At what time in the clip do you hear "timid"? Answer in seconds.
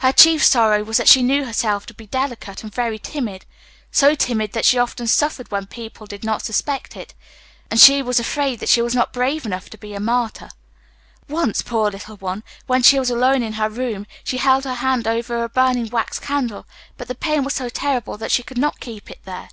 2.98-3.46, 4.14-4.52